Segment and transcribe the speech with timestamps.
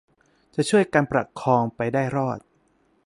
[0.55, 2.39] จะช่วยกันประคองไปได้รอด